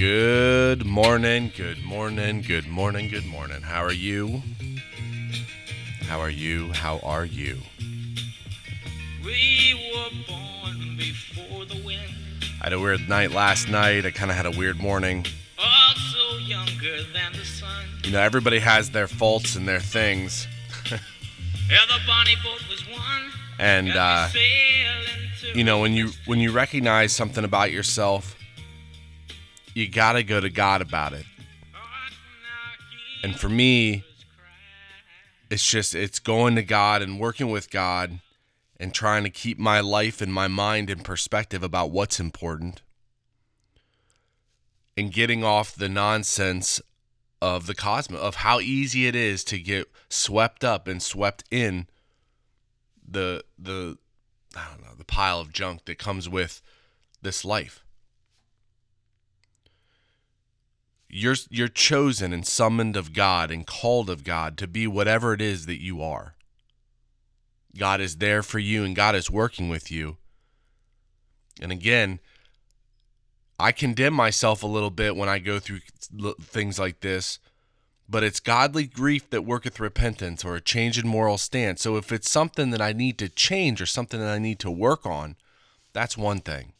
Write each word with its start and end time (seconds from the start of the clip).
Good 0.00 0.86
morning, 0.86 1.52
good 1.54 1.84
morning, 1.84 2.40
good 2.40 2.66
morning, 2.66 3.10
good 3.10 3.26
morning. 3.26 3.60
How 3.60 3.84
are 3.84 3.92
you? 3.92 4.42
How 6.08 6.18
are 6.20 6.30
you? 6.30 6.72
How 6.72 7.00
are 7.00 7.26
you? 7.26 7.58
We 9.22 9.78
were 9.94 10.08
born 10.26 10.96
before 10.96 11.66
the 11.66 11.82
wind, 11.84 12.00
I 12.62 12.64
had 12.64 12.72
a 12.72 12.80
weird 12.80 13.10
night 13.10 13.32
last 13.32 13.68
night. 13.68 14.06
I 14.06 14.10
kind 14.10 14.30
of 14.30 14.38
had 14.38 14.46
a 14.46 14.52
weird 14.52 14.80
morning. 14.80 15.26
also 15.58 16.38
younger 16.46 17.02
than 17.12 17.32
the 17.34 17.44
sun. 17.44 17.84
You 18.02 18.12
know, 18.12 18.20
everybody 18.20 18.58
has 18.60 18.88
their 18.88 19.06
faults 19.06 19.54
and 19.54 19.68
their 19.68 19.80
things. 19.80 20.48
Yeah, 21.68 21.76
the 21.86 22.00
bonnie 22.06 22.36
boat 22.42 22.62
was 22.70 22.88
one. 22.88 23.30
And 23.58 23.90
uh, 23.90 24.28
you 25.54 25.62
know, 25.62 25.78
when 25.78 25.92
you 25.92 26.08
when 26.24 26.40
you 26.40 26.52
recognize 26.52 27.14
something 27.14 27.44
about 27.44 27.70
yourself, 27.70 28.39
you 29.80 29.88
got 29.88 30.12
to 30.12 30.22
go 30.22 30.40
to 30.40 30.50
God 30.50 30.82
about 30.82 31.14
it. 31.14 31.24
And 33.22 33.34
for 33.38 33.48
me, 33.48 34.04
it's 35.50 35.66
just 35.66 35.94
it's 35.94 36.18
going 36.18 36.54
to 36.54 36.62
God 36.62 37.02
and 37.02 37.18
working 37.18 37.50
with 37.50 37.70
God 37.70 38.20
and 38.78 38.94
trying 38.94 39.24
to 39.24 39.30
keep 39.30 39.58
my 39.58 39.80
life 39.80 40.20
and 40.20 40.32
my 40.32 40.48
mind 40.48 40.88
in 40.88 41.00
perspective 41.00 41.62
about 41.62 41.90
what's 41.90 42.20
important 42.20 42.82
and 44.96 45.12
getting 45.12 45.42
off 45.42 45.74
the 45.74 45.88
nonsense 45.88 46.80
of 47.42 47.66
the 47.66 47.74
cosmos 47.74 48.20
of 48.20 48.36
how 48.36 48.60
easy 48.60 49.06
it 49.06 49.16
is 49.16 49.42
to 49.44 49.58
get 49.58 49.90
swept 50.08 50.62
up 50.62 50.86
and 50.86 51.02
swept 51.02 51.42
in 51.50 51.86
the 53.06 53.42
the 53.58 53.96
I 54.56 54.68
don't 54.70 54.82
know 54.82 54.94
the 54.96 55.04
pile 55.04 55.40
of 55.40 55.52
junk 55.52 55.86
that 55.86 55.98
comes 55.98 56.28
with 56.28 56.62
this 57.22 57.44
life. 57.44 57.84
You're 61.12 61.36
you're 61.50 61.68
chosen 61.68 62.32
and 62.32 62.46
summoned 62.46 62.96
of 62.96 63.12
God 63.12 63.50
and 63.50 63.66
called 63.66 64.08
of 64.08 64.24
God 64.24 64.56
to 64.58 64.66
be 64.66 64.86
whatever 64.86 65.32
it 65.34 65.40
is 65.40 65.66
that 65.66 65.82
you 65.82 66.00
are. 66.02 66.34
God 67.76 68.00
is 68.00 68.16
there 68.16 68.42
for 68.42 68.58
you 68.58 68.84
and 68.84 68.96
God 68.96 69.14
is 69.14 69.30
working 69.30 69.68
with 69.68 69.90
you. 69.90 70.16
And 71.60 71.72
again, 71.72 72.20
I 73.58 73.72
condemn 73.72 74.14
myself 74.14 74.62
a 74.62 74.68
little 74.68 74.90
bit 74.90 75.16
when 75.16 75.28
I 75.28 75.38
go 75.38 75.58
through 75.58 75.80
things 76.40 76.78
like 76.78 77.00
this, 77.00 77.38
but 78.08 78.24
it's 78.24 78.40
godly 78.40 78.86
grief 78.86 79.28
that 79.30 79.44
worketh 79.44 79.78
repentance 79.78 80.44
or 80.44 80.56
a 80.56 80.60
change 80.60 80.98
in 80.98 81.06
moral 81.06 81.36
stance. 81.36 81.82
So 81.82 81.96
if 81.96 82.10
it's 82.10 82.30
something 82.30 82.70
that 82.70 82.80
I 82.80 82.92
need 82.92 83.18
to 83.18 83.28
change 83.28 83.82
or 83.82 83.86
something 83.86 84.18
that 84.18 84.30
I 84.30 84.38
need 84.38 84.58
to 84.60 84.70
work 84.70 85.04
on, 85.04 85.36
that's 85.92 86.16
one 86.16 86.40
thing. 86.40 86.72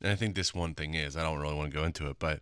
And 0.00 0.10
I 0.10 0.16
think 0.16 0.34
this 0.34 0.54
one 0.54 0.74
thing 0.74 0.94
is. 0.94 1.16
I 1.16 1.22
don't 1.22 1.38
really 1.38 1.54
want 1.54 1.72
to 1.72 1.78
go 1.78 1.84
into 1.84 2.10
it, 2.10 2.16
but 2.18 2.40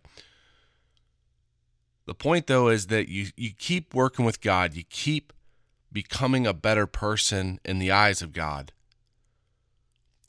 the 2.05 2.13
point 2.13 2.47
though 2.47 2.67
is 2.67 2.87
that 2.87 3.09
you 3.09 3.27
you 3.35 3.51
keep 3.57 3.93
working 3.93 4.25
with 4.25 4.41
God, 4.41 4.73
you 4.73 4.83
keep 4.83 5.33
becoming 5.91 6.47
a 6.47 6.53
better 6.53 6.87
person 6.87 7.59
in 7.63 7.79
the 7.79 7.91
eyes 7.91 8.21
of 8.21 8.33
God. 8.33 8.71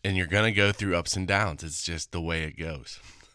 And 0.04 0.16
you're 0.16 0.26
going 0.26 0.44
to 0.44 0.52
go 0.52 0.70
through 0.70 0.96
ups 0.96 1.16
and 1.16 1.26
downs. 1.26 1.64
It's 1.64 1.82
just 1.82 2.12
the 2.12 2.20
way 2.20 2.44
it 2.44 2.58
goes. 2.58 3.00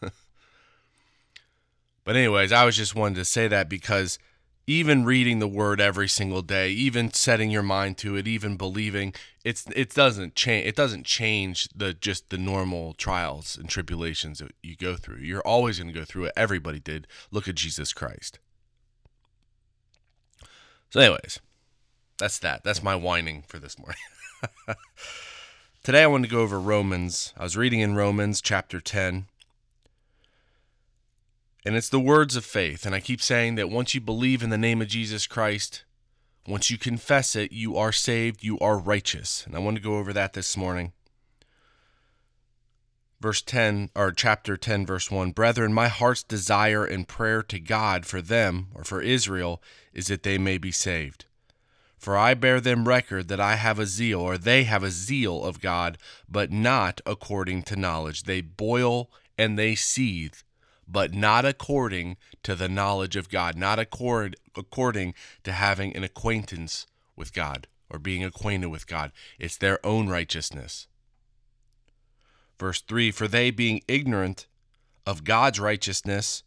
but 2.04 2.14
anyways, 2.16 2.52
I 2.52 2.64
was 2.64 2.76
just 2.76 2.94
wanted 2.94 3.16
to 3.16 3.24
say 3.24 3.48
that 3.48 3.68
because 3.68 4.20
even 4.66 5.04
reading 5.04 5.38
the 5.38 5.48
word 5.48 5.80
every 5.80 6.08
single 6.08 6.42
day, 6.42 6.70
even 6.70 7.12
setting 7.12 7.50
your 7.50 7.62
mind 7.62 7.98
to 7.98 8.16
it, 8.16 8.28
even 8.28 8.56
believing, 8.56 9.12
it's 9.44 9.66
it 9.74 9.94
doesn't 9.94 10.34
change 10.34 10.66
it 10.66 10.76
doesn't 10.76 11.06
change 11.06 11.68
the 11.74 11.94
just 11.94 12.30
the 12.30 12.38
normal 12.38 12.94
trials 12.94 13.56
and 13.56 13.68
tribulations 13.68 14.38
that 14.38 14.52
you 14.62 14.76
go 14.76 14.96
through. 14.96 15.18
You're 15.18 15.46
always 15.46 15.78
going 15.78 15.92
to 15.92 15.98
go 15.98 16.04
through 16.04 16.26
it. 16.26 16.32
Everybody 16.36 16.78
did. 16.78 17.06
Look 17.30 17.48
at 17.48 17.54
Jesus 17.54 17.92
Christ. 17.92 18.38
So 20.90 21.00
anyways, 21.00 21.40
that's 22.18 22.38
that. 22.40 22.64
That's 22.64 22.82
my 22.82 22.94
whining 22.94 23.44
for 23.46 23.58
this 23.58 23.78
morning. 23.78 23.96
Today 25.82 26.02
I 26.02 26.06
want 26.08 26.24
to 26.24 26.30
go 26.30 26.40
over 26.40 26.60
Romans. 26.60 27.32
I 27.36 27.42
was 27.42 27.56
reading 27.56 27.80
in 27.80 27.94
Romans 27.94 28.40
chapter 28.40 28.80
10. 28.80 29.26
And 31.64 31.76
it's 31.76 31.88
the 31.88 32.00
words 32.00 32.36
of 32.36 32.44
faith. 32.44 32.86
And 32.86 32.94
I 32.94 33.00
keep 33.00 33.20
saying 33.20 33.56
that 33.56 33.70
once 33.70 33.94
you 33.94 34.00
believe 34.00 34.42
in 34.42 34.50
the 34.50 34.58
name 34.58 34.80
of 34.80 34.88
Jesus 34.88 35.26
Christ, 35.26 35.84
once 36.46 36.70
you 36.70 36.78
confess 36.78 37.36
it, 37.36 37.52
you 37.52 37.76
are 37.76 37.92
saved, 37.92 38.42
you 38.42 38.58
are 38.60 38.78
righteous. 38.78 39.44
And 39.46 39.54
I 39.54 39.58
want 39.58 39.76
to 39.76 39.82
go 39.82 39.96
over 39.96 40.12
that 40.12 40.32
this 40.32 40.56
morning. 40.56 40.92
Verse 43.20 43.42
10, 43.42 43.90
or 43.94 44.12
chapter 44.12 44.56
10, 44.56 44.86
verse 44.86 45.10
1 45.10 45.32
Brethren, 45.32 45.74
my 45.74 45.88
heart's 45.88 46.22
desire 46.22 46.86
and 46.86 47.06
prayer 47.06 47.42
to 47.42 47.60
God 47.60 48.06
for 48.06 48.22
them, 48.22 48.68
or 48.74 48.82
for 48.82 49.02
Israel, 49.02 49.62
is 49.92 50.06
that 50.06 50.22
they 50.22 50.38
may 50.38 50.56
be 50.56 50.72
saved. 50.72 51.26
For 51.98 52.16
I 52.16 52.32
bear 52.32 52.62
them 52.62 52.88
record 52.88 53.28
that 53.28 53.40
I 53.40 53.56
have 53.56 53.78
a 53.78 53.84
zeal, 53.84 54.20
or 54.20 54.38
they 54.38 54.64
have 54.64 54.82
a 54.82 54.90
zeal 54.90 55.44
of 55.44 55.60
God, 55.60 55.98
but 56.26 56.50
not 56.50 57.02
according 57.04 57.64
to 57.64 57.76
knowledge. 57.76 58.22
They 58.22 58.40
boil 58.40 59.10
and 59.36 59.58
they 59.58 59.74
seethe, 59.74 60.42
but 60.90 61.14
not 61.14 61.44
according 61.44 62.16
to 62.42 62.54
the 62.54 62.68
knowledge 62.68 63.16
of 63.16 63.28
God, 63.28 63.56
not 63.56 63.78
accord, 63.78 64.36
according 64.56 65.14
to 65.44 65.52
having 65.52 65.94
an 65.96 66.02
acquaintance 66.02 66.86
with 67.16 67.32
God 67.32 67.66
or 67.88 67.98
being 67.98 68.24
acquainted 68.24 68.68
with 68.68 68.86
God. 68.86 69.12
It's 69.38 69.56
their 69.56 69.84
own 69.84 70.08
righteousness. 70.08 70.86
Verse 72.58 72.80
3 72.82 73.10
For 73.10 73.28
they, 73.28 73.50
being 73.50 73.82
ignorant 73.88 74.46
of 75.06 75.24
God's 75.24 75.60
righteousness, 75.60 76.42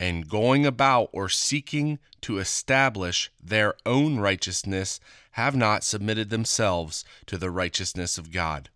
and 0.00 0.28
going 0.28 0.64
about 0.64 1.10
or 1.12 1.28
seeking 1.28 1.98
to 2.20 2.38
establish 2.38 3.30
their 3.42 3.74
own 3.84 4.18
righteousness, 4.18 5.00
have 5.32 5.56
not 5.56 5.84
submitted 5.84 6.30
themselves 6.30 7.04
to 7.26 7.36
the 7.36 7.50
righteousness 7.50 8.16
of 8.16 8.32
God. 8.32 8.70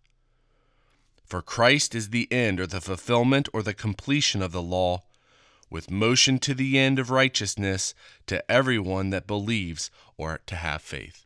For 1.33 1.41
Christ 1.41 1.95
is 1.95 2.11
the 2.11 2.31
end, 2.31 2.59
or 2.59 2.67
the 2.67 2.79
fulfillment, 2.79 3.49
or 3.53 3.63
the 3.63 3.73
completion 3.73 4.43
of 4.43 4.51
the 4.51 4.61
law, 4.61 5.01
with 5.67 5.89
motion 5.89 6.37
to 6.37 6.53
the 6.53 6.77
end 6.77 6.99
of 6.99 7.09
righteousness 7.09 7.95
to 8.27 8.51
everyone 8.51 9.09
that 9.09 9.25
believes 9.25 9.89
or 10.15 10.41
to 10.45 10.55
have 10.55 10.83
faith. 10.83 11.25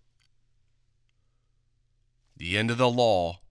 The 2.38 2.57
end 2.57 2.72
of 2.72 2.78
the 2.78 2.90
law 2.90 3.41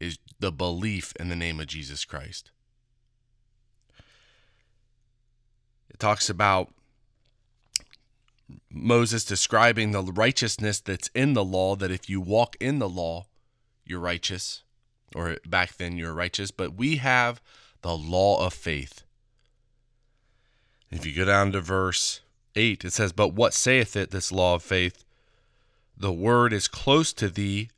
is 0.00 0.16
the 0.38 0.50
belief 0.50 1.12
in 1.20 1.28
the 1.28 1.36
name 1.36 1.60
of 1.60 1.66
Jesus 1.66 2.06
Christ. 2.06 2.50
It 5.90 5.98
talks 5.98 6.30
about 6.30 6.72
Moses 8.70 9.26
describing 9.26 9.90
the 9.90 10.02
righteousness 10.02 10.80
that's 10.80 11.10
in 11.14 11.34
the 11.34 11.44
law, 11.44 11.76
that 11.76 11.90
if 11.90 12.08
you 12.08 12.22
walk 12.22 12.56
in 12.58 12.78
the 12.78 12.88
law, 12.88 13.26
you're 13.84 14.00
righteous, 14.00 14.62
or 15.14 15.36
back 15.46 15.76
then 15.76 15.96
you're 15.96 16.14
righteous, 16.14 16.50
but 16.50 16.74
we 16.74 16.96
have 16.96 17.40
the 17.82 17.96
law 17.96 18.44
of 18.44 18.54
faith. 18.54 19.02
If 20.90 21.06
you 21.06 21.14
go 21.14 21.24
down 21.24 21.52
to 21.52 21.60
verse 21.60 22.20
8, 22.56 22.84
it 22.84 22.92
says, 22.92 23.12
But 23.12 23.34
what 23.34 23.54
saith 23.54 23.96
it, 23.96 24.10
this 24.10 24.32
law 24.32 24.56
of 24.56 24.62
faith? 24.62 25.04
The 25.96 26.12
word 26.12 26.52
is 26.52 26.68
close 26.68 27.12
to 27.14 27.28
thee, 27.28 27.70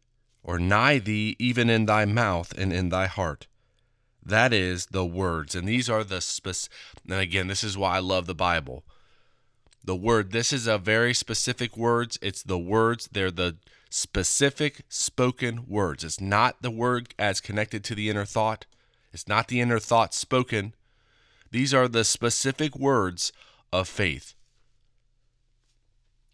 or 0.42 0.58
nigh 0.58 0.98
thee, 0.98 1.36
even 1.38 1.68
in 1.68 1.86
thy 1.86 2.04
mouth 2.04 2.56
and 2.56 2.72
in 2.72 2.88
thy 2.88 3.06
heart. 3.06 3.46
That 4.24 4.52
is 4.52 4.86
the 4.86 5.04
words. 5.04 5.54
And 5.54 5.68
these 5.68 5.90
are 5.90 6.04
the 6.04 6.20
spec. 6.20 6.54
And 7.08 7.18
again, 7.18 7.48
this 7.48 7.64
is 7.64 7.76
why 7.76 7.96
I 7.96 7.98
love 7.98 8.26
the 8.26 8.34
Bible. 8.34 8.84
The 9.84 9.96
word, 9.96 10.30
this 10.30 10.52
is 10.52 10.66
a 10.66 10.78
very 10.78 11.12
specific 11.12 11.76
words. 11.76 12.18
It's 12.22 12.42
the 12.42 12.58
words, 12.58 13.08
they're 13.10 13.32
the 13.32 13.56
specific 13.92 14.82
spoken 14.88 15.66
words. 15.68 16.02
It's 16.02 16.20
not 16.20 16.62
the 16.62 16.70
word 16.70 17.14
as 17.18 17.40
connected 17.40 17.84
to 17.84 17.94
the 17.94 18.08
inner 18.08 18.24
thought. 18.24 18.64
It's 19.12 19.28
not 19.28 19.48
the 19.48 19.60
inner 19.60 19.78
thought 19.78 20.14
spoken. 20.14 20.74
These 21.50 21.74
are 21.74 21.88
the 21.88 22.04
specific 22.04 22.74
words 22.74 23.32
of 23.70 23.86
faith, 23.88 24.34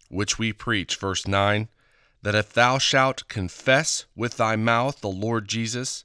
which 0.07 0.39
we 0.39 0.53
preach. 0.53 0.95
Verse 0.95 1.27
9 1.27 1.67
that 2.21 2.35
if 2.35 2.51
thou 2.51 2.77
shalt 2.77 3.27
confess 3.27 4.05
with 4.15 4.37
thy 4.37 4.55
mouth 4.55 4.99
the 5.01 5.09
Lord 5.09 5.47
Jesus, 5.47 6.03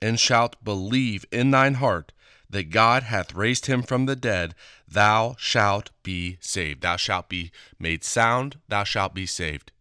and 0.00 0.18
shalt 0.18 0.62
believe 0.64 1.24
in 1.30 1.50
thine 1.50 1.74
heart 1.74 2.12
that 2.48 2.70
God 2.70 3.02
hath 3.04 3.34
raised 3.34 3.66
him 3.66 3.82
from 3.82 4.06
the 4.06 4.16
dead, 4.16 4.54
thou 4.86 5.34
shalt 5.38 5.90
be 6.02 6.38
saved. 6.40 6.82
Thou 6.82 6.96
shalt 6.96 7.28
be 7.28 7.50
made 7.78 8.04
sound, 8.04 8.58
thou 8.68 8.84
shalt 8.84 9.14
be 9.14 9.26
saved. 9.26 9.72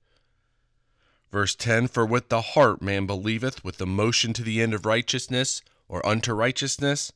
Verse 1.31 1.55
10 1.55 1.87
For 1.87 2.05
with 2.05 2.29
the 2.29 2.41
heart 2.41 2.81
man 2.81 3.05
believeth 3.05 3.63
with 3.63 3.77
the 3.77 3.87
motion 3.87 4.33
to 4.33 4.43
the 4.43 4.61
end 4.61 4.73
of 4.73 4.85
righteousness 4.85 5.61
or 5.87 6.05
unto 6.05 6.33
righteousness, 6.33 7.11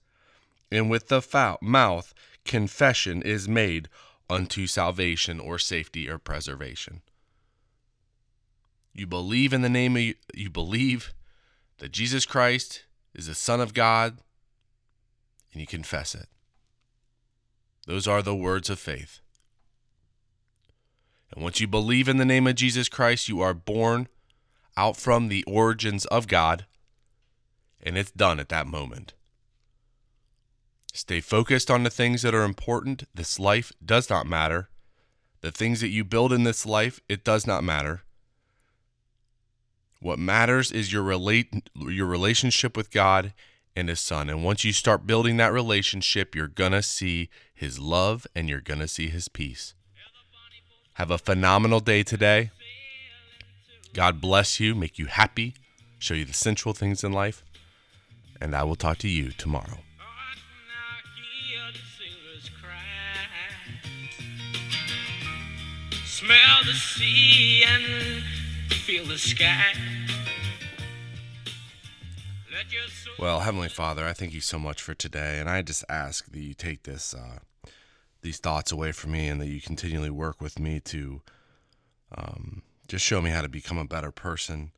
and 0.72 0.90
with 0.90 1.08
the 1.08 1.58
mouth 1.62 2.14
confession 2.46 3.22
is 3.22 3.48
made 3.48 3.90
unto 4.30 4.68
salvation 4.68 5.40
or 5.40 5.58
safety 5.58 6.10
or 6.10 6.18
preservation. 6.18 7.02
You 8.94 9.08
believe 9.08 9.54
in 9.54 9.62
the 9.62 9.70
name 9.70 9.96
of 9.96 10.04
you 10.34 10.50
believe 10.52 11.14
that 11.78 11.92
Jesus 11.92 12.26
Christ 12.26 12.84
is 13.14 13.28
the 13.28 13.36
Son 13.36 13.62
of 13.62 13.74
God, 13.74 14.18
and 15.52 15.62
you 15.62 15.68
confess 15.68 16.14
it. 16.14 16.28
Those 17.88 18.08
are 18.08 18.22
the 18.22 18.36
words 18.36 18.70
of 18.70 18.80
faith. 18.80 19.22
And 21.34 21.44
once 21.44 21.60
you 21.60 21.68
believe 21.68 22.08
in 22.08 22.18
the 22.18 22.26
name 22.26 22.48
of 22.48 22.56
Jesus 22.56 22.90
Christ, 22.90 23.30
you 23.30 23.42
are 23.42 23.54
born 23.54 24.08
out 24.76 24.98
from 24.98 25.28
the 25.28 25.44
origins 25.44 26.06
of 26.06 26.28
God, 26.28 26.66
and 27.82 27.98
it's 27.98 28.12
done 28.12 28.40
at 28.40 28.50
that 28.50 28.68
moment. 28.68 29.14
Stay 30.94 31.22
focused 31.22 31.70
on 31.70 31.84
the 31.84 31.90
things 31.90 32.24
that 32.24 32.34
are 32.34 32.44
important. 32.44 33.04
This 33.14 33.40
life 33.40 33.72
does 33.84 34.10
not 34.10 34.26
matter. 34.26 34.70
The 35.42 35.52
things 35.52 35.82
that 35.82 35.90
you 35.90 36.04
build 36.04 36.34
in 36.34 36.44
this 36.44 36.66
life, 36.66 37.00
it 37.08 37.24
does 37.24 37.46
not 37.46 37.64
matter. 37.64 38.02
What 40.02 40.20
matters 40.20 40.72
is 40.72 40.92
your 40.92 41.04
relate 41.04 41.70
your 41.76 42.08
relationship 42.08 42.76
with 42.76 42.92
God 42.92 43.34
and 43.76 43.90
his 43.90 44.00
son. 44.00 44.30
And 44.30 44.44
once 44.44 44.64
you 44.64 44.74
start 44.74 45.08
building 45.08 45.38
that 45.38 45.54
relationship, 45.54 46.36
you're 46.36 46.48
going 46.48 46.72
to 46.72 46.82
see 46.82 47.30
his 47.54 47.80
love 47.80 48.26
and 48.36 48.50
you're 48.50 48.62
going 48.62 48.80
to 48.80 48.88
see 48.88 49.08
his 49.08 49.28
peace. 49.28 49.74
Have 51.00 51.12
a 51.12 51.18
phenomenal 51.18 51.80
day 51.80 52.04
today. 52.04 52.52
God 53.94 54.20
bless 54.20 54.60
you, 54.60 54.76
make 54.76 55.00
you 55.00 55.06
happy, 55.06 55.54
show 55.98 56.14
you 56.14 56.26
the 56.26 56.34
central 56.34 56.74
things 56.74 57.06
in 57.06 57.14
life. 57.14 57.42
And 58.42 58.54
I 58.54 58.66
will 58.66 58.76
talk 58.76 58.98
to 58.98 59.08
you 59.08 59.32
tomorrow. 59.32 59.80
Heart 59.98 60.40
now 60.68 61.00
hear 61.16 61.72
the 61.72 61.80
sailors 61.98 62.50
cry. 62.62 63.16
Smell 66.04 66.66
the 66.66 66.74
sea 66.74 67.64
and 67.66 68.22
feel 68.74 69.06
the 69.06 69.18
sky. 69.18 69.72
Let 72.52 72.74
your 72.74 72.90
soul 72.90 73.14
Well, 73.18 73.40
Heavenly 73.40 73.70
Father, 73.70 74.06
I 74.06 74.12
thank 74.12 74.34
you 74.34 74.42
so 74.42 74.60
much 74.60 74.82
for 74.82 74.94
today, 74.94 75.40
and 75.40 75.50
I 75.50 75.62
just 75.62 75.86
ask 75.88 76.30
that 76.30 76.40
you 76.40 76.54
take 76.54 76.84
this, 76.84 77.14
uh, 77.14 77.40
these 78.22 78.38
thoughts 78.38 78.72
away 78.72 78.92
from 78.92 79.12
me, 79.12 79.28
and 79.28 79.40
that 79.42 79.48
you 79.48 79.62
continually 79.62 80.10
work 80.10 80.42
with 80.42 80.60
me 80.60 80.80
to 80.82 81.22
um, 82.16 82.62
just 82.88 83.06
show 83.06 83.22
me 83.22 83.30
how 83.30 83.42
to 83.42 83.50
become 83.50 83.78
a 83.78 83.86
better 83.86 84.12
person. 84.12 84.72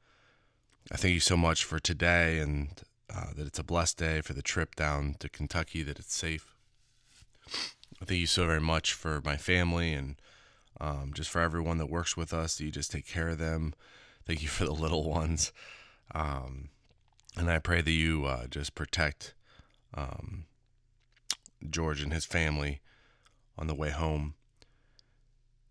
I 0.92 0.98
thank 0.98 1.14
you 1.14 1.20
so 1.20 1.38
much 1.38 1.64
for 1.64 1.80
today, 1.80 2.40
and 2.40 2.70
uh, 3.14 3.34
that 3.36 3.48
it's 3.48 3.60
a 3.60 3.64
blessed 3.64 3.98
day 3.98 4.22
for 4.22 4.34
the 4.34 4.42
trip 4.42 4.76
down 4.76 5.16
to 5.20 5.30
Kentucky, 5.30 5.84
that 5.84 6.00
it's 6.00 6.16
safe. 6.16 6.54
I 8.02 8.06
thank 8.06 8.20
you 8.20 8.28
so 8.28 8.46
very 8.46 8.62
much 8.62 8.94
for 8.94 9.22
my 9.24 9.38
family 9.38 9.94
and 9.94 10.16
um, 10.80 11.12
just 11.14 11.30
for 11.30 11.40
everyone 11.42 11.78
that 11.78 11.90
works 11.90 12.18
with 12.18 12.34
us. 12.34 12.58
That 12.58 12.66
you 12.66 12.72
just 12.72 12.92
take 12.92 13.06
care 13.06 13.30
of 13.30 13.38
them. 13.38 13.74
Thank 14.26 14.42
you 14.42 14.48
for 14.48 14.66
the 14.66 14.74
little 14.74 15.04
ones. 15.04 15.52
Um, 16.14 16.70
and 17.38 17.50
I 17.50 17.60
pray 17.60 17.82
that 17.82 17.92
you 17.92 18.26
uh, 18.26 18.48
just 18.48 18.76
protect 18.76 19.34
um, 19.94 20.46
George 21.70 22.02
and 22.02 22.12
his 22.12 22.26
family 22.26 22.82
on 23.62 23.68
the 23.68 23.76
way 23.76 23.92
home. 23.92 24.34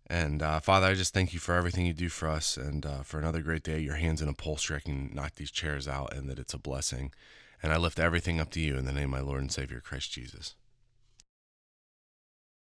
And 0.07 0.41
uh, 0.41 0.61
Father, 0.61 0.87
I 0.87 0.93
just 0.93 1.13
thank 1.13 1.33
you 1.33 1.39
for 1.39 1.55
everything 1.55 1.85
you 1.85 1.93
do 1.93 2.09
for 2.09 2.29
us 2.29 2.55
and 2.57 2.85
uh, 2.85 3.03
for 3.03 3.19
another 3.19 3.41
great 3.41 3.63
day. 3.63 3.79
Your 3.79 3.95
hands 3.95 4.21
in 4.21 4.29
upholstery, 4.29 4.77
I 4.77 4.79
can 4.79 5.11
knock 5.13 5.35
these 5.35 5.51
chairs 5.51 5.87
out, 5.87 6.13
and 6.13 6.29
that 6.29 6.39
it's 6.39 6.53
a 6.53 6.57
blessing. 6.57 7.11
And 7.61 7.71
I 7.71 7.77
lift 7.77 7.99
everything 7.99 8.39
up 8.39 8.49
to 8.51 8.59
you 8.61 8.77
in 8.77 8.85
the 8.85 8.93
name 8.93 9.13
of 9.13 9.19
my 9.19 9.19
Lord 9.19 9.41
and 9.41 9.51
Savior, 9.51 9.81
Christ 9.81 10.11
Jesus. 10.11 10.55